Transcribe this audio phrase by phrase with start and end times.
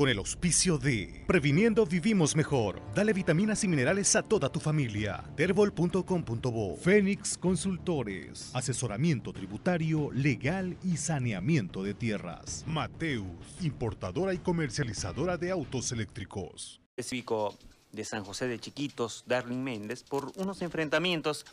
[0.00, 2.80] con el auspicio de Previniendo Vivimos Mejor.
[2.94, 5.22] Dale vitaminas y minerales a toda tu familia.
[5.36, 8.50] Terbol.com.bo Fénix Consultores.
[8.54, 12.64] Asesoramiento tributario, legal y saneamiento de tierras.
[12.66, 13.26] Mateus,
[13.60, 16.80] importadora y comercializadora de autos eléctricos.
[16.96, 17.54] Cívico
[17.92, 21.44] de San José de Chiquitos, Darling Méndez, por unos enfrentamientos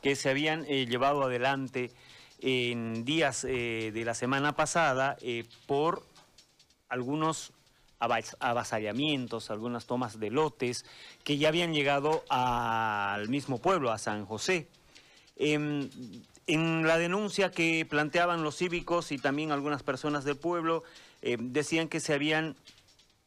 [0.00, 1.90] que se habían eh, llevado adelante
[2.38, 6.06] en días eh, de la semana pasada eh, por
[6.88, 7.52] algunos
[7.98, 10.84] avasallamientos, algunas tomas de lotes
[11.24, 14.68] que ya habían llegado al mismo pueblo, a San José.
[15.36, 15.90] Em,
[16.46, 20.82] en, la denuncia que planteaban los cívicos y también algunas personas del pueblo,
[21.22, 22.56] em, decían que se habían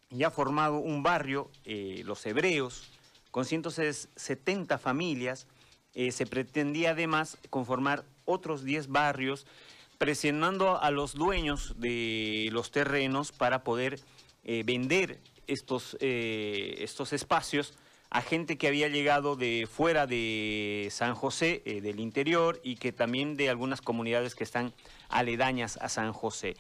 [0.09, 2.90] ya formado un barrio, eh, los hebreos,
[3.31, 5.48] con 170 familias.
[5.94, 9.45] Eh, se pretendía además conformar otros 10 barrios,
[9.98, 14.00] presionando a los dueños de los terrenos para poder
[14.44, 17.74] eh, vender estos, eh, estos espacios
[18.12, 22.92] a gente que había llegado de fuera de San José, eh, del interior, y que
[22.92, 24.73] también de algunas comunidades que están
[25.09, 26.56] aledañas a San José.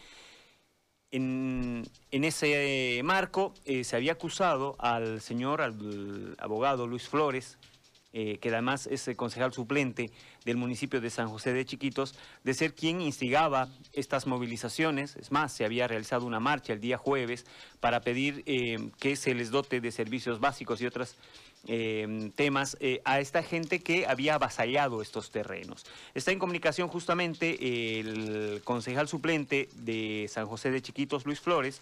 [1.09, 7.57] En, en ese marco se había acusado al señor, al abogado Luis Flores,
[8.11, 10.11] eh, que además es el concejal suplente
[10.43, 15.15] del municipio de San José de Chiquitos, de ser quien instigaba estas movilizaciones.
[15.15, 17.45] Es más, se había realizado una marcha el día jueves
[17.79, 21.15] para pedir eh, que se les dote de servicios básicos y otros
[21.67, 25.85] eh, temas a esta gente que había avasallado estos terrenos.
[26.15, 31.81] Está en comunicación justamente el concejal suplente de San José de Chiquitos, Luis Flores,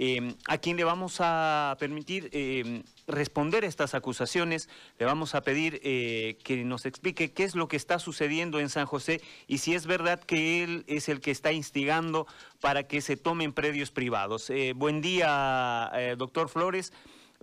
[0.00, 5.80] Em, a quien le vamos a permitir em, responder estas acusaciones, le vamos a pedir
[5.82, 9.74] eh, que nos explique qué es lo que está sucediendo en San José y si
[9.74, 12.28] es verdad que él es el que está instigando
[12.60, 14.50] para que se tomen predios privados.
[14.50, 16.92] Eh, buen día, eh, doctor Flores.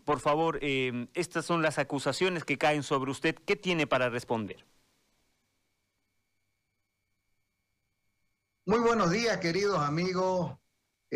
[0.06, 3.36] Por favor, em, estas son las acusaciones que caen sobre usted.
[3.36, 4.64] ¿Qué tiene para responder?
[8.66, 10.56] Muy buenos días, queridos amigos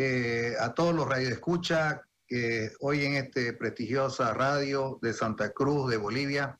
[0.02, 5.98] eh, a todos los radioescuchas que hoy en este prestigiosa radio de Santa Cruz de
[5.98, 6.58] Bolivia.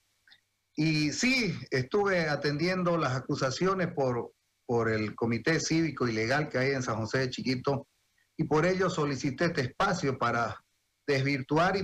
[0.77, 4.35] Y sí, estuve atendiendo las acusaciones por,
[4.67, 7.89] por el Comité Cívico y Legal que hay en San José de Chiquito
[8.37, 10.63] y por ello solicité este espacio para
[11.07, 11.83] desvirtuar y,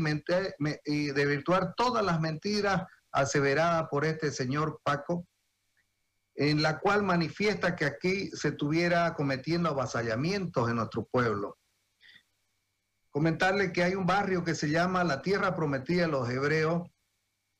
[0.85, 5.27] y desvirtuar todas las mentiras aseveradas por este señor Paco
[6.37, 11.59] en la cual manifiesta que aquí se estuviera cometiendo avasallamientos en nuestro pueblo.
[13.11, 16.89] Comentarle que hay un barrio que se llama la Tierra Prometida de los Hebreos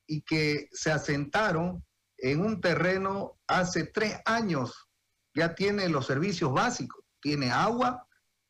[0.07, 1.83] y que se asentaron
[2.19, 4.89] en un terreno hace tres años.
[5.35, 8.07] Ya tiene los servicios básicos, tiene agua,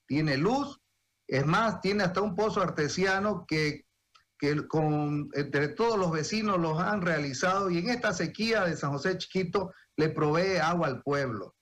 [0.07, 0.81] tiene luz,
[1.29, 3.86] es más, tiene hasta un pozo artesiano que,
[4.39, 8.91] que con, entre todos los vecinos los han realizado y en esta sequía de San
[8.93, 11.55] José Chiquito le provee agua al pueblo.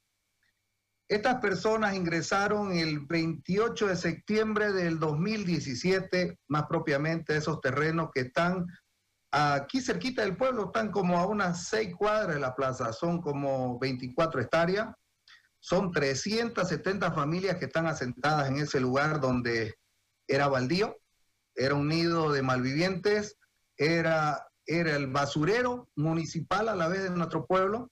[1.08, 8.66] Estas personas ingresaron el 28 de septiembre del 2017, más propiamente esos terrenos que están
[9.30, 13.78] aquí cerquita del pueblo, están como a unas seis cuadras de la plaza, son como
[13.78, 14.94] 24 hectáreas,
[15.60, 19.74] son 370 familias que están asentadas en ese lugar donde
[20.26, 20.96] era baldío,
[21.54, 23.36] era un nido de malvivientes,
[23.76, 27.90] era, era el basurero municipal a la vez de nuestro pueblo,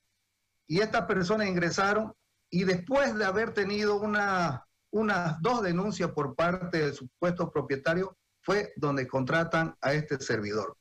[0.66, 2.14] y estas personas ingresaron
[2.50, 8.72] y después de haber tenido una, unas dos denuncias por parte del supuesto propietario, fue
[8.76, 10.76] donde contratan a este servidor.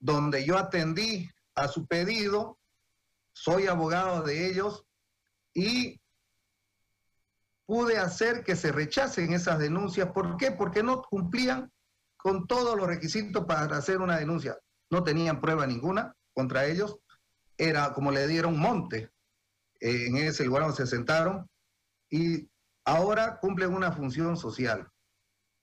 [0.00, 2.58] Donde yo atendí a su pedido,
[3.32, 4.84] soy abogado de ellos
[5.54, 6.00] y
[7.68, 10.10] pude hacer que se rechacen esas denuncias.
[10.12, 10.50] ¿Por qué?
[10.52, 11.70] Porque no cumplían
[12.16, 14.58] con todos los requisitos para hacer una denuncia.
[14.90, 16.98] No tenían prueba ninguna contra ellos
[17.58, 19.10] era como le dieron monte
[19.80, 21.46] en ese lugar donde se sentaron
[22.08, 22.48] y
[22.86, 24.88] ahora cumplen una función social.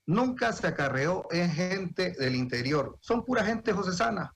[0.06, 4.32] Nunca se acarreó en gente del interior, son pura gente josesana.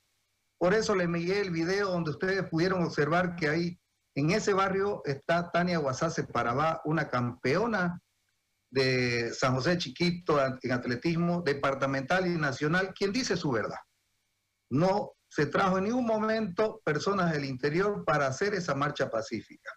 [0.58, 3.80] Por eso le envié el video donde ustedes pudieron observar que ahí
[4.14, 8.00] en ese barrio está Tania Guasase Parabá, una campeona
[8.70, 13.78] de San José Chiquito en atletismo departamental y nacional, quien dice su verdad.
[14.70, 19.70] No se trajo en ningún momento personas del interior para hacer esa marcha pacífica.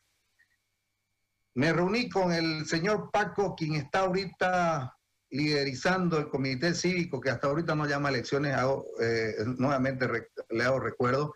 [1.56, 4.95] Me reuní con el señor Paco, quien está ahorita
[5.30, 8.56] liderizando el comité cívico, que hasta ahorita no llama elecciones,
[9.00, 10.07] eh, nuevamente
[10.50, 11.33] le hago recuerdo,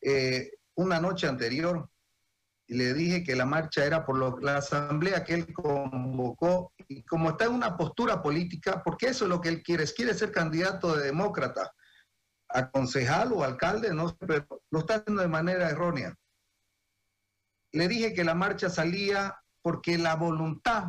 [0.00, 1.88] eh, una noche anterior,
[2.68, 7.30] y le dije que la marcha era por la asamblea que él convocó y como
[7.30, 10.96] está en una postura política, porque eso es lo que él quiere, quiere ser candidato
[10.96, 11.72] de demócrata
[12.48, 16.14] a concejal o alcalde, no sé, pero lo está haciendo de manera errónea.
[17.72, 20.84] Le dije que la marcha salía porque la voluntad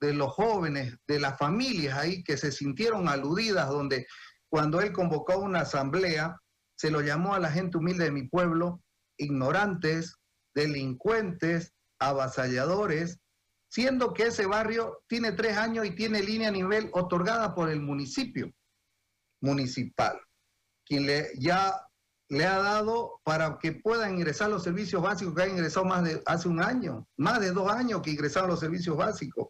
[0.00, 4.06] de los jóvenes, de las familias ahí que se sintieron aludidas, donde
[4.50, 6.38] cuando él convocó una asamblea,
[6.76, 8.82] se lo llamó a la gente humilde de mi pueblo,
[9.16, 10.16] ignorantes,
[10.54, 13.20] delincuentes, avasalladores,
[13.68, 17.80] siendo que ese barrio tiene tres años y tiene línea a nivel otorgada por el
[17.80, 18.52] municipio
[19.40, 20.20] municipal,
[20.84, 21.84] quien le, ya
[22.28, 26.22] le ha dado para que puedan ingresar los servicios básicos que han ingresado más de
[26.26, 29.48] hace un año, más de dos años que ingresaron los servicios básicos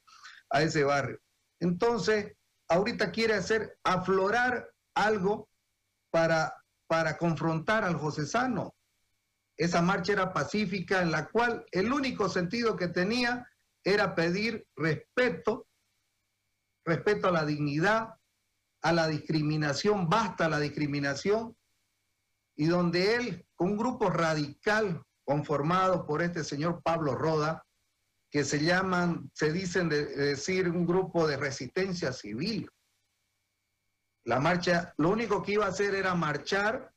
[0.51, 1.19] a ese barrio.
[1.61, 2.33] Entonces,
[2.69, 5.49] ahorita quiere hacer aflorar algo
[6.11, 6.55] para,
[6.87, 8.75] para confrontar al José Sano.
[9.57, 13.49] Esa marcha era pacífica en la cual el único sentido que tenía
[13.85, 15.67] era pedir respeto,
[16.85, 18.15] respeto a la dignidad,
[18.83, 21.57] a la discriminación, basta la discriminación,
[22.57, 27.65] y donde él, con un grupo radical conformado por este señor Pablo Roda,
[28.31, 32.69] que se llaman, se dicen de, decir un grupo de resistencia civil.
[34.27, 36.93] La marcha, lo único que iba a hacer era marchar,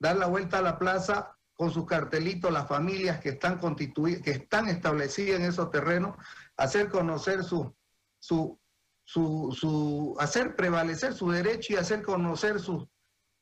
[0.00, 4.30] dar la vuelta a la plaza con sus cartelitos las familias que están constituidas, que
[4.32, 6.16] están establecidas en esos terrenos,
[6.56, 7.74] hacer conocer su,
[8.18, 8.58] su,
[9.04, 12.88] su, su, hacer prevalecer su derecho y hacer conocer su,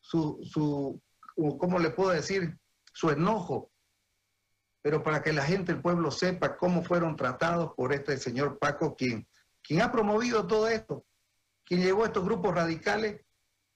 [0.00, 1.00] su, su,
[1.58, 2.58] ¿cómo le puedo decir?
[2.92, 3.70] Su enojo.
[4.82, 8.96] Pero para que la gente, el pueblo sepa cómo fueron tratados por este señor Paco,
[8.96, 9.28] quien,
[9.62, 11.04] quien ha promovido todo esto,
[11.64, 13.20] quien llevó a estos grupos radicales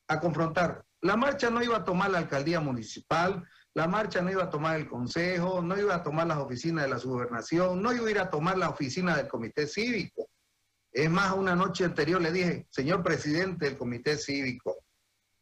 [0.08, 0.84] a confrontar.
[1.00, 4.76] La marcha no iba a tomar la alcaldía municipal, la marcha no iba a tomar
[4.76, 8.18] el consejo, no iba a tomar las oficinas de la subgobernación, no iba a ir
[8.20, 10.30] a tomar la oficina del comité cívico.
[10.92, 14.84] Es más, una noche anterior le dije, señor presidente del comité cívico,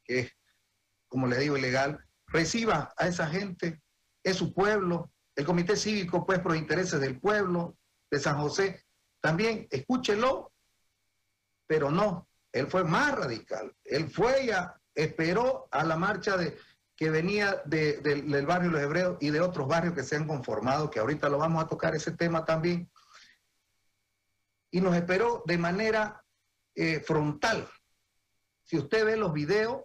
[0.02, 0.32] que es,
[1.08, 3.82] como le digo, ilegal, reciba a esa gente,
[4.22, 7.76] es su pueblo, el comité cívico, pues, por intereses del pueblo
[8.10, 8.82] de San José,
[9.20, 10.52] también escúchelo,
[11.66, 16.56] pero no, él fue más radical, él fue ya, esperó a la marcha de,
[17.02, 21.00] que venía del barrio Los Hebreos y de otros barrios que se han conformado, que
[21.00, 22.88] ahorita lo vamos a tocar ese tema también,
[24.70, 26.24] y nos esperó de manera
[26.76, 27.68] eh, frontal.
[28.62, 29.82] Si usted ve los videos,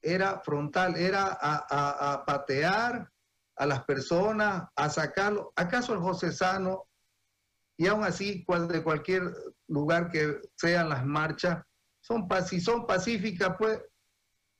[0.00, 3.12] era frontal, era a, patear
[3.54, 5.52] a las personas, a sacarlo.
[5.54, 6.88] ¿Acaso el José Sano,
[7.76, 9.34] y aún así, de cualquier
[9.68, 11.62] lugar que sean las marchas,
[12.00, 13.82] son, si son pacíficas, pues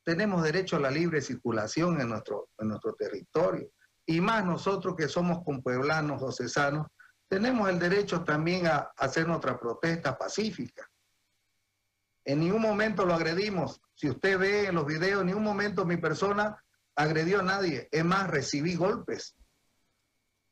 [0.07, 3.69] tenemos derecho a la libre circulación en nuestro, en nuestro territorio.
[4.07, 6.87] Y más nosotros que somos compueblanos o cesanos,
[7.29, 10.89] tenemos el derecho también a, hacer nuestra protesta pacífica.
[12.25, 13.81] En ningún momento lo agredimos.
[13.97, 16.57] Si usted ve en los videos, en ningún momento mi persona
[16.95, 17.89] agredió a nadie.
[17.91, 19.35] Es más, recibí golpes.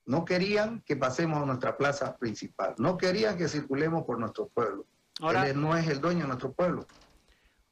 [0.05, 2.75] No querían que pasemos a nuestra plaza principal.
[2.79, 4.85] No querían que circulemos por nuestro pueblo.
[5.21, 6.89] Ahora, Él no es el dueño de nuestro pueblo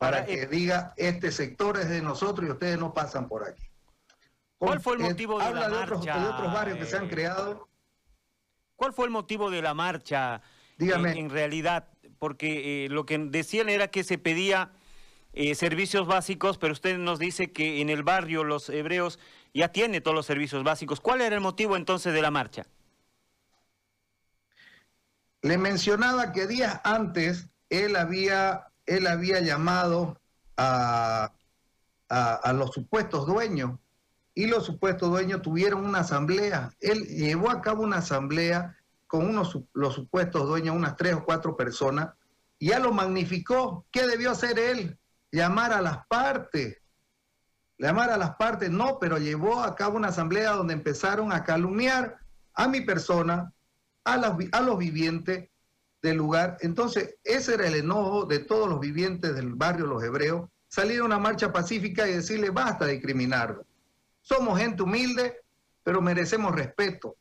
[0.03, 3.63] para que eh, diga este sector es de nosotros y ustedes no pasan por aquí.
[4.59, 5.83] ¿Cuál fue el motivo de la marcha?
[5.85, 7.69] Otros, de otros barrios que se han creado.
[8.75, 10.43] ¿Cuál fue el motivo de la marcha?
[10.77, 11.19] Dígame.
[11.19, 11.89] En, realidad,
[12.19, 14.73] porque eh, lo que decían era que se pedía
[15.35, 19.21] eh, servicios básicos, pero usted nos dice que en el barrio los hebreos
[19.55, 21.01] ya tiene todos los servicios básicos.
[21.01, 22.67] ¿Cuál era el motivo entonces de la marcha?
[25.43, 30.19] Le mencionaba que días antes él había él había llamado
[30.57, 31.33] a,
[32.55, 33.79] los supuestos dueños
[34.35, 36.71] y los supuestos dueños tuvieron una asamblea.
[36.81, 41.57] Él llevó a cabo una asamblea con unos, los supuestos dueños, unas tres o cuatro
[41.57, 42.11] personas,
[42.59, 43.87] y ya lo magnificó.
[43.91, 44.99] ¿Qué debió hacer él?
[45.31, 46.79] Llamar a las partes.
[47.79, 52.19] Llamar a las partes, no, pero llevó a cabo una asamblea donde empezaron a calumniar
[52.55, 53.53] a mi persona,
[54.05, 54.15] a,
[54.53, 55.49] a los vivientes,
[56.03, 56.59] del lugar.
[56.61, 61.05] Entonces, ese era el enojo de todos los vivientes del barrio Los Hebreos, salir a
[61.05, 63.65] una marcha pacífica y decirle basta de discriminarlo.
[64.21, 65.41] Somos gente humilde,
[65.83, 67.17] pero merecemos respeto.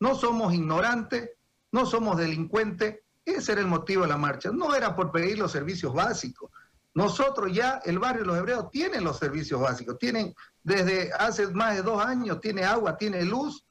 [0.00, 1.30] No somos ignorantes,
[1.70, 3.00] no somos delincuentes.
[3.24, 4.50] Ese era el motivo de la marcha.
[4.50, 6.50] No era por pedir los servicios básicos.
[6.94, 9.98] Nosotros ya, el barrio Los Hebreos tiene los servicios básicos.
[9.98, 13.64] Tienen, desde hace más de dos años, tiene agua, tiene luz.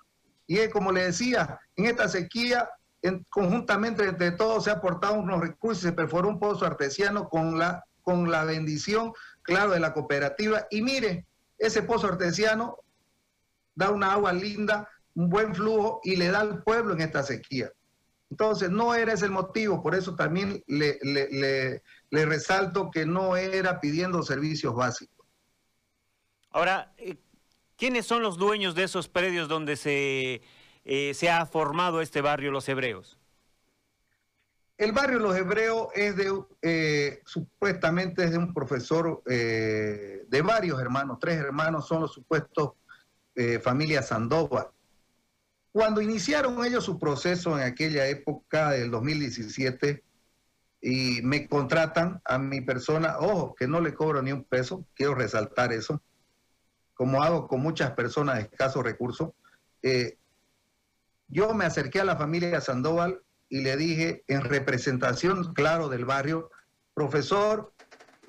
[0.47, 2.67] Y es como le decía, en esta sequía
[3.29, 7.85] conjuntamente entre todos se ha aportado unos recursos, se perforó un pozo artesiano con la,
[8.03, 10.67] con la bendición, claro, de la cooperativa.
[10.69, 11.25] Y mire,
[11.57, 12.77] ese pozo artesiano
[13.75, 17.71] da una agua linda un buen flujo y le da al pueblo en esta sequía.
[18.29, 23.81] Entonces, no era ese el motivo, por eso también le, le, resalto que no era
[23.81, 25.25] pidiendo servicios básicos.
[26.49, 27.17] Ahora, eh,
[27.75, 30.41] ¿quiénes son los dueños de esos predios donde se,
[30.83, 33.17] eh, se ha formado este barrio Los Hebreos?
[34.77, 41.19] El barrio Los Hebreos es de, eh, supuestamente es de un profesor de varios hermanos,
[41.19, 42.71] tres hermanos son los supuestos
[43.61, 44.67] familia Sandoval.
[45.71, 50.03] Cuando iniciaron ellos su proceso en aquella época del 2017
[50.81, 55.15] y me contratan a mi persona, ojo, que no le cobro ni un peso, quiero
[55.15, 56.01] resaltar eso,
[56.93, 59.29] como hago con muchas personas de escasos recursos,
[59.81, 60.17] eh,
[61.31, 66.49] yo me acerqué a la familia Sandoval y le dije, en representación, claro, del barrio,
[66.93, 67.73] profesor,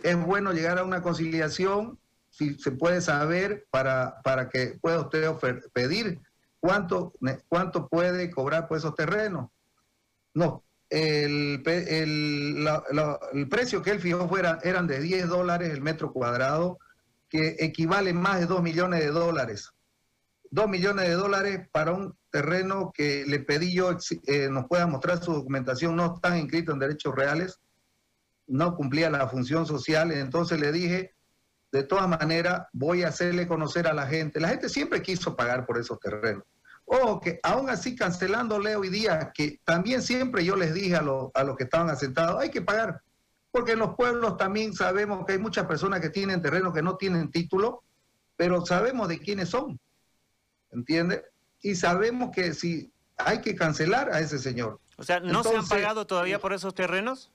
[0.03, 1.99] es bueno llegar a una conciliación,
[2.31, 5.31] si se puede saber, para, para que pueda usted
[5.73, 6.21] pedir
[6.63, 7.13] ¿Cuánto,
[7.49, 9.51] cuánto puede cobrar por esos terrenos?
[10.33, 16.79] No, el, el, precio que él fijó fuera, eran de 10 dólares el metro cuadrado,
[17.29, 19.73] que equivale más de 2 millones de dólares.
[20.53, 25.23] 2 millones de dólares para un terreno que le pedí yo eh, nos pueda mostrar
[25.23, 27.59] su documentación, no están inscritos en derechos reales,
[28.47, 31.15] no cumplía la función social, entonces le dije,
[31.73, 34.41] de todas maneras, voy a hacerle conocer a la gente.
[34.41, 36.45] La gente siempre quiso pagar por esos terrenos.
[36.85, 41.45] O que aún así cancelándole hoy día, que también siempre yo les dije a, a
[41.45, 43.01] los que estaban asentados, hay que pagar,
[43.51, 46.97] porque en los pueblos también sabemos que hay muchas personas que tienen terrenos que no
[46.97, 47.83] tienen título,
[48.37, 49.81] pero sabemos de quiénes son,
[50.73, 51.25] ¿entiende?
[51.61, 54.81] Y sabemos que si hay que cancelar a ese señor.
[54.97, 57.31] O sea, ¿no se han pagado todavía por esos terrenos?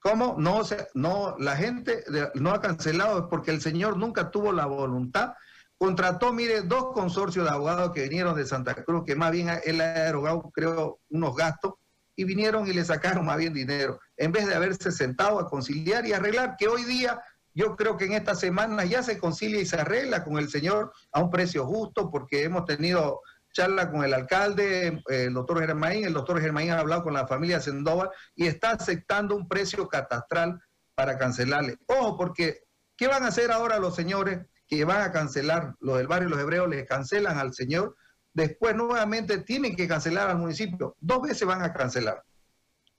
[0.00, 0.36] ¿Cómo?
[0.38, 0.62] No,
[0.94, 5.34] no, la gente no ha cancelado porque el señor nunca tuvo la voluntad
[5.80, 9.80] contrató, mire, dos consorcios de abogados que vinieron de Santa Cruz, que más bien él
[9.80, 11.72] ha erogado, creo, unos gastos,
[12.14, 16.06] y vinieron y le sacaron más bien dinero, en vez de haberse sentado a conciliar
[16.06, 17.18] y arreglar, que hoy día
[17.54, 20.92] yo creo que en esta semana ya se concilia y se arregla con el señor
[21.12, 23.20] a un precio justo, porque hemos tenido
[23.52, 27.60] charla con el alcalde, el doctor Germain, el doctor Germain ha hablado con la familia
[27.60, 30.60] Sendoval y está aceptando un precio catastral
[30.94, 31.78] para cancelarle.
[31.86, 32.62] Ojo, porque
[32.96, 34.40] ¿qué van a hacer ahora los señores?
[34.70, 37.96] que van a cancelar, los del barrio Los Hebreos le cancelan al señor,
[38.32, 40.96] después nuevamente tienen que cancelar al municipio.
[41.00, 42.22] Dos veces van a cancelar.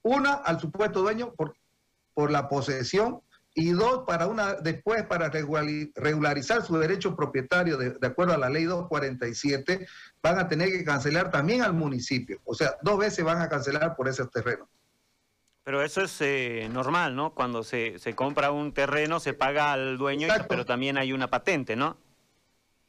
[0.02, 1.56] Una al supuesto dueño por,
[2.14, 3.22] por la posesión
[3.54, 8.50] y dos para una después para regularizar su derecho propietario de, de, acuerdo a la
[8.50, 9.88] ley 247
[10.22, 12.40] van a tener que cancelar también al municipio.
[12.46, 14.70] O sea, dos veces van a cancelar por ese terreno.
[15.64, 17.34] Pero eso es eh, normal, ¿no?
[17.34, 21.76] Cuando se, se, compra un terreno se paga al dueño, pero también hay una patente,
[21.76, 21.98] ¿no?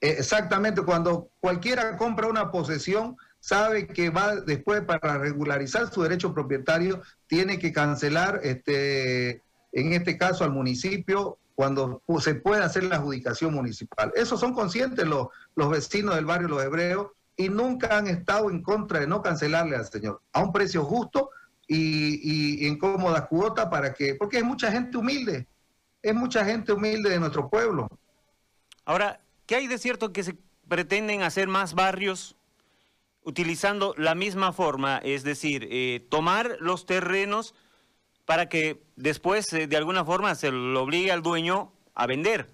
[0.01, 7.03] Exactamente, cuando cualquiera compra una posesión, sabe que va después para regularizar su derecho propietario,
[7.27, 9.43] tiene que cancelar, este,
[9.73, 14.13] en este caso al municipio, cuando se puede hacer la adjudicación municipal.
[14.15, 18.63] Eso son conscientes los, los vecinos del barrio Los Hebreos y nunca han estado en
[18.63, 21.31] contra de no cancelarle al señor a un precio justo
[21.67, 25.47] y, en cómoda cuota para que, porque es mucha gente humilde,
[26.03, 27.89] es mucha gente humilde de nuestro pueblo.
[28.85, 30.37] Ahora, ¿qué hay de cierto que se
[30.69, 32.37] pretenden hacer más barrios
[33.23, 34.99] utilizando la misma forma?
[34.99, 37.55] Es decir, eh, tomar los terrenos
[38.33, 42.49] para que después eh, de alguna forma se lo obligue al dueño a vender.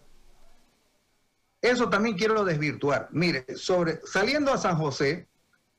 [1.63, 3.07] Eso también quiero desvirtuar.
[3.13, 5.29] Mire, sobre saliendo a San José,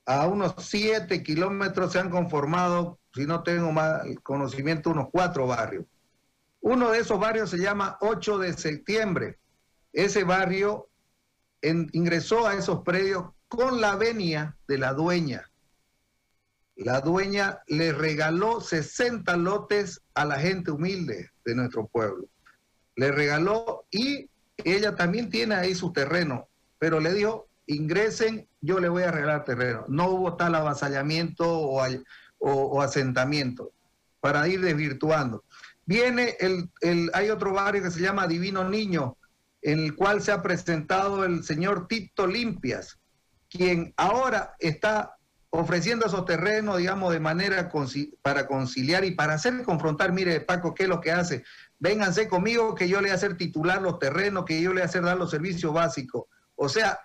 [0.06, 5.84] a unos siete kilómetros se han conformado si no tengo más conocimiento, unos cuatro barrios.
[6.62, 9.38] Uno de esos barrios se llama 8 de septiembre.
[9.92, 10.88] Ese barrio
[11.62, 15.49] ingresó a esos predios con la venia de la dueña.
[16.80, 22.30] La dueña le regaló 60 lotes a la gente humilde de nuestro pueblo.
[22.96, 24.30] Le regaló y
[24.64, 29.44] ella también tiene ahí su terreno, pero le dijo, ingresen, yo le voy a regalar
[29.44, 29.84] terreno.
[29.90, 33.74] No hubo tal avasallamiento o, asentamiento,
[34.22, 35.44] para ir desvirtuando.
[35.86, 39.18] Viene el, el, hay otro barrio que se llama Divino Niño,
[39.62, 42.98] en el cual se ha presentado el señor Tito Limpias,
[43.50, 45.19] quien ahora está
[45.52, 47.72] ofreciendo esos terrenos, digamos, de manera
[48.22, 51.44] para conciliar y para hacer confrontar, mire Paco, ¿qué es lo que hace?
[51.80, 54.82] Vénganse conmigo que yo le voy a hacer titular los terrenos, que yo le voy
[54.84, 56.26] a hacer dar los servicios básicos.
[56.56, 57.00] O sea,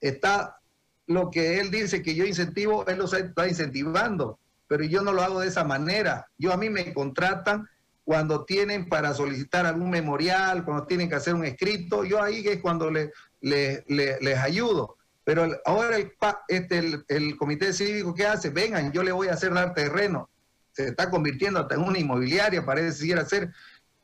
[0.00, 0.58] está
[1.06, 5.22] lo que él dice que yo incentivo, él lo está incentivando pero yo no lo
[5.22, 6.28] hago de esa manera.
[6.36, 7.66] Yo a mí me contratan
[8.04, 12.60] cuando tienen para solicitar algún memorial, cuando tienen que hacer un escrito, yo ahí es
[12.60, 14.97] cuando les ayudo.
[15.28, 16.10] Pero ahora el,
[16.48, 18.48] este, el, comité cívico, ¿qué hace?
[18.48, 20.30] Vengan, yo le voy a hacer dar terreno.
[20.72, 23.52] Se está convirtiendo hasta en una inmobiliaria, parece que ser.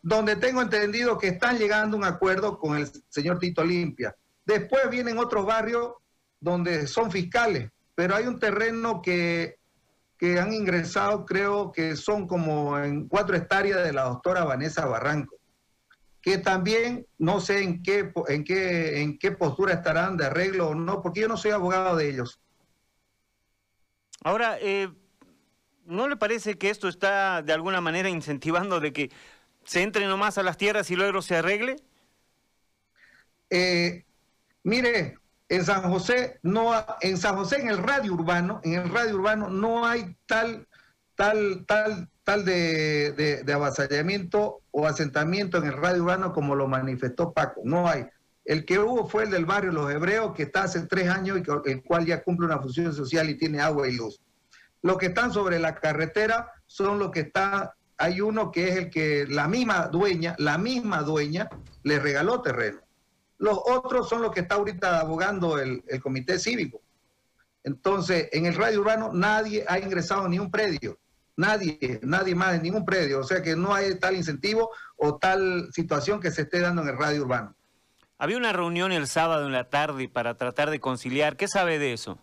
[0.03, 4.15] Donde tengo entendido que están llegando a un acuerdo con el señor Tito Limpia.
[4.45, 5.95] Después vienen otros barrios
[6.41, 9.57] donde son fiscales, pero hay un terreno que,
[10.19, 15.37] que han ingresado, creo que son como en cuatro hectáreas de la doctora Vanessa Barranco
[16.25, 20.75] que también no sé en qué, en qué, en qué postura estarán de arreglo o
[20.75, 22.41] no, porque yo no soy abogado de ellos.
[24.23, 24.89] Ahora, eh,
[25.85, 29.11] ¿no le parece que esto está de alguna manera incentivando de que
[29.65, 31.77] se entre nomás a las tierras y luego se arregle?
[33.51, 34.07] Eh,
[34.63, 35.19] mire,
[35.51, 39.51] en San José no en San José en el radio urbano, en el radio urbano
[39.51, 40.67] no hay tal
[41.17, 47.61] tal tal tal de, avasallamiento o asentamiento en el radio urbano como lo manifestó Paco.
[47.65, 48.07] No hay.
[48.45, 51.71] El que hubo fue el del barrio Los Hebreos, que está hace tres años y
[51.71, 54.21] el cual ya cumple una función social y tiene agua y luz.
[54.83, 58.91] Los que están sobre la carretera son los que está, hay uno que es el
[58.91, 61.49] que la misma dueña, la misma dueña
[61.85, 62.81] le regaló terreno.
[63.39, 66.83] Los otros son los que está ahorita abogando el, el comité cívico.
[67.63, 70.99] Entonces, en el radio urbano nadie ha ingresado ni un predio.
[71.37, 73.21] Nadie, nadie más en ningún predio.
[73.21, 76.89] O sea que no hay tal incentivo o tal situación que se esté dando en
[76.89, 77.55] el radio urbano.
[78.19, 81.37] Había una reunión el sábado en la tarde para tratar de conciliar.
[81.37, 82.19] ¿Qué sabe de eso?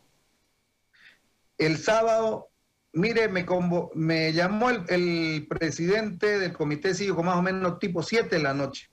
[1.58, 2.50] El sábado,
[2.94, 3.46] mire, me,
[3.94, 8.90] me llamó el, presidente del comité cívico más o menos tipo 7 de la noche.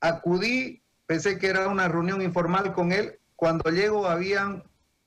[0.00, 3.18] Acudí, pensé que era una reunión informal con él.
[3.34, 4.62] Cuando llego habían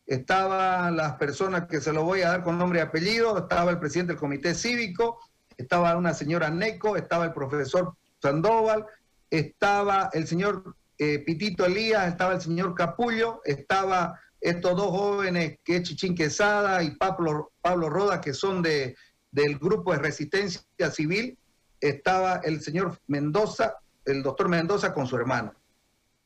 [0.09, 3.77] estaban las personas que se lo voy a dar con nombre y apellido, estaba el
[3.77, 5.19] presidente del comité cívico,
[5.55, 8.87] estaba una señora Neco, estaba el profesor Sandoval,
[9.29, 15.75] estaba el señor eh, Pitito Elías, estaba el señor Capullo, estaba estos dos jóvenes que
[15.75, 18.95] es Chichín Quesada y Pablo, Pablo Roda, que son de,
[19.29, 21.37] del grupo de resistencia civil,
[21.79, 23.75] estaba el señor Mendoza,
[24.05, 25.53] el doctor Mendoza con su hermano.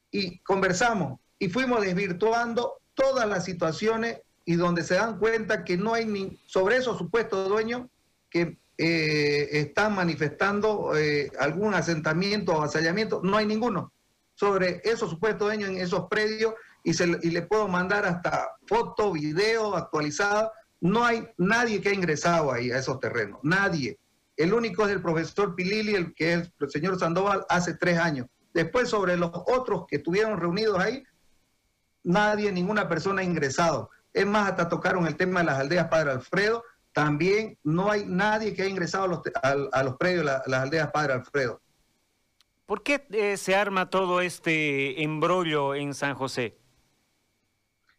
[0.10, 5.94] Y conversamos y fuimos desvirtuando todas las situaciones y donde se dan cuenta que no
[5.94, 7.88] hay ni sobre esos supuestos dueños
[8.30, 13.92] que eh, están manifestando eh, algún asentamiento o avasallamiento, no hay ninguno.
[14.36, 19.14] Sobre esos supuestos dueños en esos predios y, se, y le puedo mandar hasta foto,
[19.14, 20.52] video actualizada.
[20.82, 24.00] No hay nadie que ha ingresado ahí a esos terrenos, nadie.
[24.36, 28.28] El único es el profesor Pilili, el que es el señor Sandoval, hace tres años.
[28.54, 31.04] Después, sobre los otros que estuvieron reunidos ahí,
[32.04, 33.90] nadie, ninguna persona ha ingresado.
[34.14, 36.64] Es más, hasta tocaron el tema de las aldeas Padre Alfredo.
[36.92, 39.22] También no hay nadie que haya ingresado a los,
[39.72, 41.60] a, los predios, las aldeas Padre Alfredo.
[42.66, 46.58] ¿Por qué eh, se arma todo este embrollo en San José?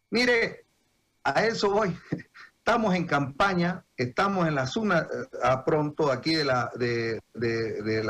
[0.09, 0.65] Mire,
[1.23, 1.95] a eso voy.
[2.57, 8.03] Estamos en campaña, estamos en la zona eh, a pronto aquí de, la, de, de,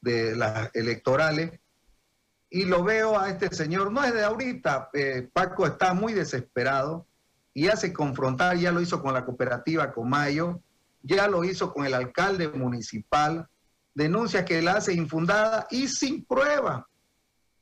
[0.00, 1.58] de las electorales
[2.54, 7.06] y lo veo a este señor, no es de ahorita, eh, Paco está muy desesperado
[7.54, 10.60] y hace confrontar, ya lo hizo con la cooperativa Comayo,
[11.02, 13.48] ya lo hizo con el alcalde municipal,
[13.94, 16.86] denuncias que él hace infundada y sin prueba.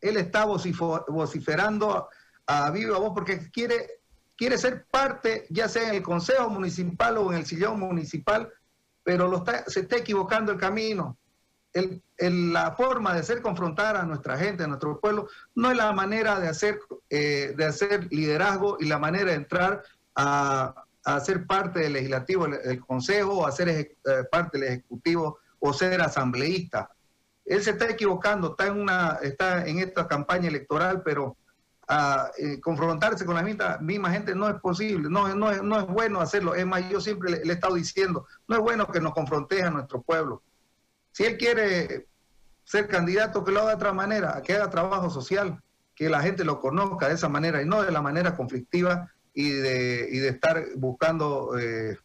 [0.01, 2.09] Él está vociferando
[2.47, 4.01] a, viva voz porque quiere,
[4.37, 8.53] quiere ser parte, ya sea en el consejo municipal o en el sillón municipal,
[9.05, 11.17] pero lo se está equivocando el camino
[11.73, 12.03] el,
[12.53, 16.41] la forma de hacer confrontar a nuestra gente, a nuestro pueblo, no es la manera
[16.41, 19.83] de hacer, eh, de hacer liderazgo y la manera de entrar
[20.15, 23.97] a, a ser parte del legislativo, del consejo, o a ser eh,
[24.31, 26.91] parte del ejecutivo o ser asambleísta.
[27.45, 31.37] Él se está equivocando, está en, una, está en esta campaña electoral, pero
[31.89, 35.81] a, eh, confrontarse con la misma, misma, gente no es posible, no, no, es, no
[35.81, 36.55] es bueno hacerlo.
[36.55, 39.63] Es más, yo siempre le, le he estado diciendo, no es bueno que nos confronte
[39.63, 40.43] a nuestro pueblo
[41.13, 42.07] si él quiere
[42.65, 45.61] ser candidato, que lo haga de otra manera, que haga trabajo social,
[45.95, 49.51] que la gente lo conozca de esa manera y no de la manera conflictiva y
[49.51, 51.99] de, de estar buscando eh,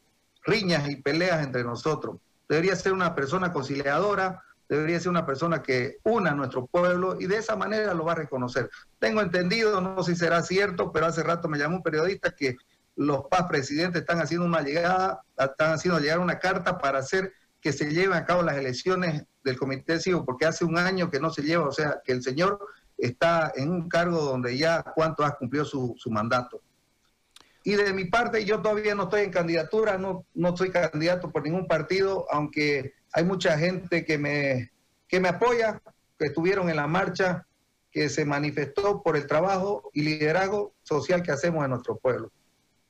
[0.44, 2.18] riñas y peleas entre nosotros.
[2.50, 7.28] Debería ser una persona conciliadora, debería ser una persona que una a nuestro pueblo y
[7.28, 8.70] de esa manera lo va a reconocer.
[9.00, 12.58] Tengo entendido, no sé si será cierto, pero hace rato me llamó un periodista que
[12.96, 17.34] los PAS presidentes están haciendo una llegada, están haciendo llegar una carta para hacer
[17.66, 21.20] que se lleven a cabo las elecciones del Comité Cívico, porque hace un año que
[21.20, 22.60] no se lleva, o sea, que el señor
[22.96, 26.62] está en un cargo donde ya cuánto ha cumplido su, mandato.
[27.64, 31.42] Y de mi parte, yo todavía no estoy en candidatura, no, no soy candidato por
[31.42, 34.72] ningún partido, aunque hay mucha gente que me,
[35.08, 35.82] que me apoya,
[36.20, 37.48] que estuvieron en la marcha,
[37.90, 42.32] que se manifestó por el trabajo y liderazgo social que hacemos en nuestro pueblo.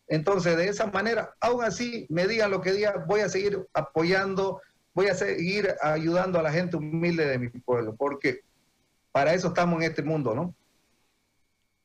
[0.07, 4.61] Entonces, de esa manera, aún así, me digan lo que digan, voy a seguir apoyando,
[4.93, 8.41] voy a seguir ayudando a la gente humilde de mi pueblo, porque
[9.11, 10.55] para eso estamos en este mundo, ¿no?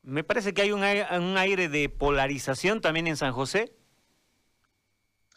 [0.03, 3.75] Me parece que hay un aire, de polarización también en San José.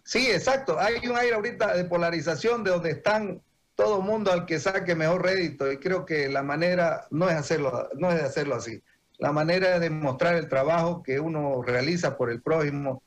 [0.06, 0.80] Sí, exacto.
[0.80, 3.41] Hay un aire ahorita de polarización de donde están
[3.76, 7.36] todo el mundo al que saque mejor rédito y creo que la manera no es
[7.36, 8.82] hacerlo, no es hacerlo así.
[9.24, 13.02] La manera es demostrar el trabajo que uno realiza por el prójimo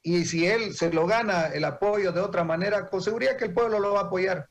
[0.00, 3.52] y si él se lo gana el apoyo de otra manera, con seguridad que el
[3.52, 4.46] pueblo lo va a apoyar.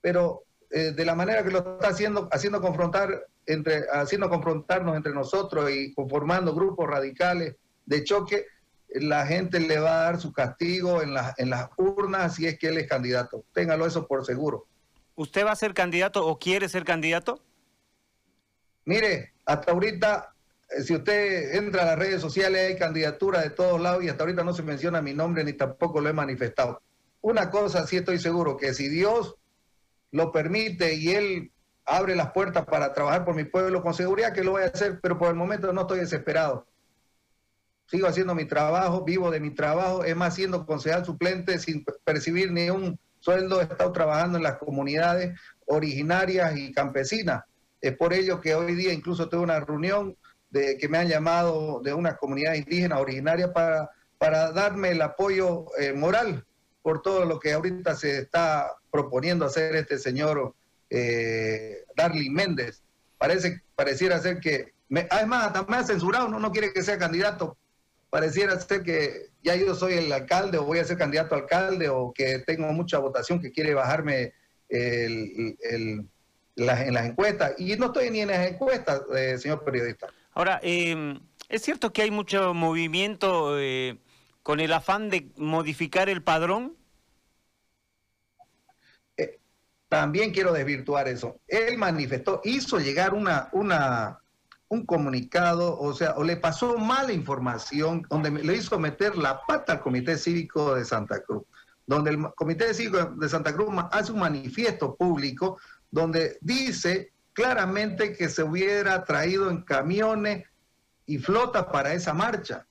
[0.00, 5.14] Pero eh, de la manera que lo está haciendo, haciendo confrontar entre, haciendo confrontarnos entre
[5.14, 7.54] nosotros y conformando grupos radicales
[7.86, 8.46] de choque,
[8.88, 12.70] la gente le va a dar su castigo en, en las urnas si es que
[12.70, 13.44] él es candidato.
[13.52, 14.66] Téngalo eso por seguro.
[15.14, 17.40] ¿Usted va a ser candidato o quiere ser candidato?
[18.88, 20.32] Mire, hasta ahorita,
[20.70, 24.22] eh, si usted entra a las redes sociales, hay candidaturas de todos lados y hasta
[24.22, 26.80] ahorita no se menciona mi nombre ni tampoco lo he manifestado.
[27.20, 29.36] Una cosa sí estoy seguro, que si Dios
[30.10, 31.52] lo permite y él
[31.84, 35.00] abre las puertas para trabajar por mi pueblo, con seguridad que lo voy a hacer,
[35.02, 36.66] pero por el momento no estoy desesperado.
[37.88, 42.50] Sigo haciendo mi trabajo, vivo de mi trabajo, es más, siendo concejal suplente sin percibir
[42.52, 47.44] ni un sueldo, he estado trabajando en las comunidades originarias y campesinas.
[47.80, 50.16] Es por ello que hoy día incluso tengo una reunión
[50.50, 55.66] de que me han llamado de una comunidad indígena originaria para, para darme el apoyo
[55.78, 56.44] eh, moral
[56.82, 60.54] por todo lo que ahorita se está proponiendo hacer este señor
[60.90, 62.82] eh, Darling Méndez.
[63.18, 64.72] Parece, pareciera ser que,
[65.10, 67.58] además, hasta me ha censurado, no, no quiere que sea candidato.
[68.10, 71.88] Pareciera ser que ya yo soy el alcalde o voy a ser candidato a alcalde
[71.88, 74.32] o que tengo mucha votación que quiere bajarme
[74.68, 76.08] el,
[76.58, 77.54] en las encuestas.
[77.58, 80.08] Y no estoy ni en las encuestas, eh, señor periodista.
[80.32, 83.98] Ahora, em, es cierto que hay mucho movimiento eh,
[84.42, 86.76] con el afán de modificar el padrón.
[89.88, 91.40] También quiero desvirtuar eso.
[91.46, 94.18] Él manifestó, hizo llegar una, una,
[94.68, 99.72] un comunicado, o sea, o le pasó mala información, donde le hizo meter la pata
[99.72, 101.44] al Comité Cívico de Santa Cruz,
[101.86, 105.58] donde el Comité Cívico de Santa Cruz hace un manifiesto público
[105.90, 110.46] donde dice claramente que se hubiera traído en camiones
[111.06, 112.66] y flota para esa marcha.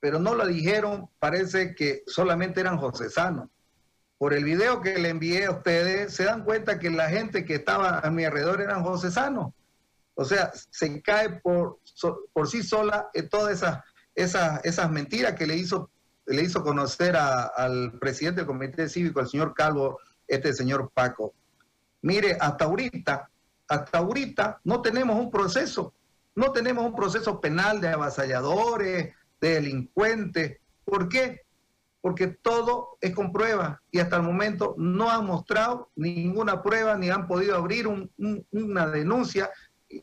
[0.00, 3.48] Pero no lo dijeron, parece que solamente eran josesanos
[4.18, 7.56] por el video que le envié a ustedes, se dan cuenta que la gente que
[7.56, 9.52] estaba a mi alrededor eran josesanos.
[10.14, 11.78] O sea, se cae por,
[12.32, 13.80] por sí sola en todas esas,
[14.14, 15.90] esas, esas mentiras que le hizo,
[16.26, 19.98] le hizo conocer al presidente del Comité Cívico, el señor Calvo,
[20.28, 21.34] este señor Paco.
[22.04, 23.30] Mire, hasta ahorita,
[23.68, 25.94] hasta ahorita no tenemos un proceso,
[26.34, 30.58] no tenemos un proceso penal de avasalladores, de delincuentes.
[30.84, 31.44] ¿Por qué?
[32.04, 37.08] porque todo es con prueba y hasta el momento no han mostrado ninguna prueba ni
[37.08, 39.50] han podido abrir una denuncia
[39.88, 40.02] eh,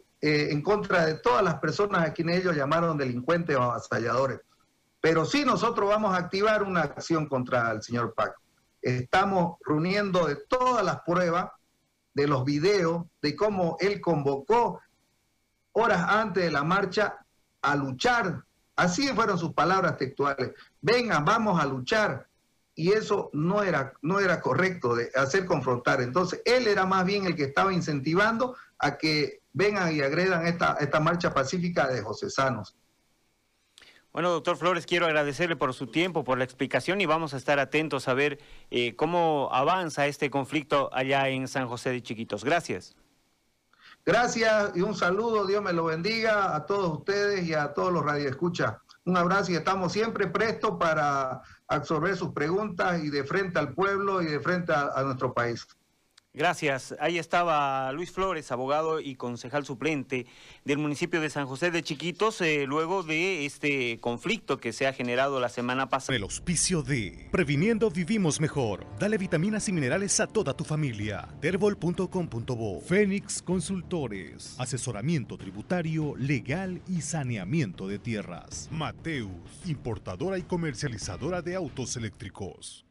[0.50, 4.40] en contra de todas las personas a quienes ellos llamaron delincuentes o avasalladores.
[5.00, 8.42] Pero sí nosotros vamos a activar una acción contra el señor Paco.
[8.82, 11.52] Estamos reuniendo de todas las pruebas,
[12.14, 14.82] de los videos, de cómo él convocó
[15.74, 17.26] horas antes de la marcha
[17.62, 18.44] a luchar
[18.82, 20.54] Así fueron sus palabras textuales.
[20.82, 22.28] Vengan, vamos a luchar.
[22.74, 26.02] Y eso no era, no era correcto de hacer confrontar.
[26.02, 30.78] Entonces, él era más bien el que estaba incentivando a que vengan y agredan esta,
[30.80, 32.76] esta marcha pacífica de José Sanos.
[34.14, 37.60] Bueno, doctor Flores, quiero agradecerle por su tiempo, por la explicación y vamos a estar
[37.60, 42.44] atentos a ver eh, cómo avanza este conflicto allá en San José de Chiquitos.
[42.44, 42.94] Gracias.
[44.06, 48.04] Gracias y un saludo, Dios me lo bendiga a todos ustedes y a todos los
[48.04, 48.76] radioescuchas.
[49.06, 54.22] Un abrazo y estamos siempre prestos para absorber sus preguntas y de frente al pueblo
[54.22, 55.66] y de frente a nuestro país.
[56.34, 56.96] Gracias.
[57.02, 60.26] Ahí estaba Luis Flores, abogado y concejal suplente
[60.64, 64.94] del municipio de San José de Chiquitos, eh, luego de este conflicto que se ha
[64.94, 66.16] generado la semana pasada.
[66.16, 68.88] El auspicio de Previniendo Vivimos Mejor.
[68.98, 71.28] Dale vitaminas y minerales a toda tu familia.
[71.42, 72.80] Terbol.com.bo.
[72.80, 74.56] Fénix Consultores.
[74.58, 78.70] Asesoramiento tributario, legal y saneamiento de tierras.
[78.72, 79.30] Mateus,
[79.66, 82.86] importadora y comercializadora de autos eléctricos.